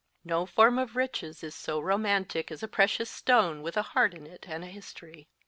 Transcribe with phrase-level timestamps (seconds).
[0.23, 4.25] No form of riches is so romantic as a precious stone with a heart in
[4.25, 5.29] it and a history.